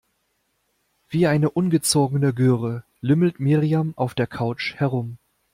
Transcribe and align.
Wie 1.09 1.27
eine 1.27 1.51
ungezogene 1.51 2.33
Göre 2.33 2.81
lümmelt 3.01 3.39
Miriam 3.39 3.93
auf 3.95 4.15
der 4.15 4.25
Couch 4.25 4.73
herum. 4.77 5.19